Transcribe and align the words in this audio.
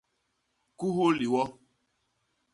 Kuhul 0.77 1.13
liwo. 1.19 1.43